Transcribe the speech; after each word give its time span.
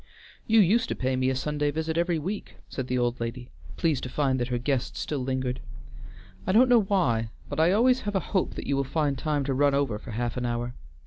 "You 0.47 0.59
used 0.61 0.89
to 0.89 0.95
pay 0.95 1.15
me 1.15 1.29
a 1.29 1.35
Sunday 1.35 1.69
visit 1.69 1.95
every 1.95 2.17
week," 2.17 2.55
said 2.67 2.87
the 2.87 2.97
old 2.97 3.19
lady, 3.19 3.51
pleased 3.77 4.01
to 4.01 4.09
find 4.09 4.39
that 4.39 4.47
her 4.47 4.57
guest 4.57 4.97
still 4.97 5.19
lingered. 5.19 5.59
"I 6.47 6.51
don't 6.53 6.69
know 6.69 6.81
why, 6.81 7.29
but 7.47 7.59
I 7.59 7.71
always 7.71 7.99
have 8.01 8.15
a 8.15 8.19
hope 8.31 8.55
that 8.55 8.65
you 8.65 8.75
will 8.75 8.83
find 8.83 9.15
time 9.15 9.43
to 9.43 9.53
run 9.53 9.75
over 9.75 9.99
for 9.99 10.09
half 10.09 10.37
an 10.37 10.45
hour. 10.47 10.73